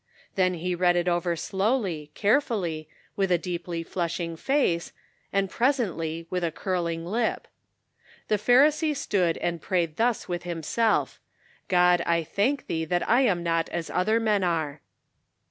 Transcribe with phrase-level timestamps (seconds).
[0.33, 4.93] Then he read it over slowly, carefully, with a deeply flushing face,
[5.31, 7.47] and presently, with a curling lip:"
[8.27, 13.43] The Pharisee stood and prayed thus with himself:* God, I thank thee that I am
[13.43, 14.81] not as other men are.'